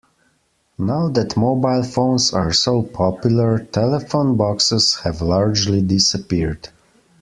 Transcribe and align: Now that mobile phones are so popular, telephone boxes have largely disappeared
Now 0.79 1.09
that 1.09 1.37
mobile 1.37 1.83
phones 1.83 2.33
are 2.33 2.51
so 2.53 2.81
popular, 2.81 3.59
telephone 3.59 4.35
boxes 4.35 4.95
have 5.03 5.21
largely 5.21 5.83
disappeared 5.83 6.69